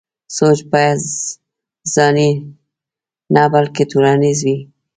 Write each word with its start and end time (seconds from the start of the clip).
سوچ 0.37 0.59
بايد 0.71 1.01
ځاني 1.93 2.31
نه 3.33 3.43
بلکې 3.53 3.83
ټولنيز 3.91 4.39
وي. 4.47 4.57